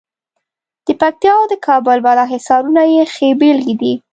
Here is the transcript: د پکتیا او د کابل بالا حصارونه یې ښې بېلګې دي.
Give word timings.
د 0.87 0.89
پکتیا 1.01 1.33
او 1.39 1.45
د 1.51 1.53
کابل 1.67 1.97
بالا 2.05 2.25
حصارونه 2.33 2.81
یې 2.93 3.03
ښې 3.13 3.29
بېلګې 3.39 3.73
دي. 3.81 3.93